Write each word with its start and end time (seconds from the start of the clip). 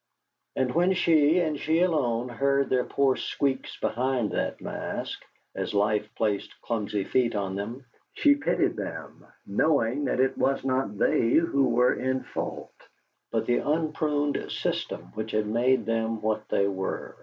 And 0.55 0.73
when 0.73 0.93
she, 0.93 1.37
and 1.41 1.59
she 1.59 1.81
alone, 1.81 2.27
heard 2.27 2.71
their 2.71 2.85
poor 2.85 3.15
squeaks 3.15 3.77
behind 3.79 4.31
that 4.31 4.59
mask, 4.59 5.23
as 5.53 5.75
Life 5.75 6.09
placed 6.15 6.59
clumsy 6.63 7.03
feet 7.03 7.35
on 7.35 7.53
them, 7.53 7.85
she 8.13 8.33
pitied 8.33 8.77
them, 8.77 9.27
knowing 9.45 10.05
that 10.05 10.19
it 10.19 10.35
was 10.39 10.65
not 10.65 10.97
they 10.97 11.33
who 11.33 11.69
were 11.69 11.93
in 11.93 12.23
fault, 12.23 12.73
but 13.31 13.45
the 13.45 13.57
unpruned 13.57 14.43
system 14.51 15.01
which 15.13 15.29
had 15.33 15.45
made 15.45 15.85
them 15.85 16.19
what 16.23 16.49
they 16.49 16.67
were. 16.67 17.15